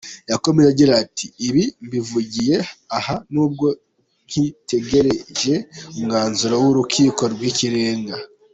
Yakomeje 0.31 0.67
agira 0.73 0.93
ati 1.03 1.25
“Ibi 1.47 1.63
mbivugiye 1.85 2.57
aha 2.97 3.15
nubwo 3.33 3.67
nkitegereje 4.27 5.55
umwanzuro 5.97 6.55
w’Urukiko 6.63 7.23
rw’Ikirenga. 7.35 8.17